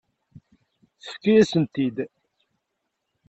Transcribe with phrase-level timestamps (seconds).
[1.01, 1.97] Tefka-yasent-t-id.